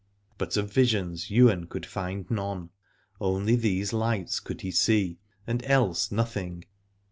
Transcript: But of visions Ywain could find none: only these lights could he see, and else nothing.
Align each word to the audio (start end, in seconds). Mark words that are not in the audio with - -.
But 0.39 0.57
of 0.57 0.73
visions 0.73 1.29
Ywain 1.29 1.65
could 1.65 1.85
find 1.85 2.25
none: 2.31 2.71
only 3.19 3.55
these 3.55 3.93
lights 3.93 4.39
could 4.39 4.61
he 4.61 4.71
see, 4.71 5.19
and 5.45 5.63
else 5.65 6.11
nothing. 6.11 6.63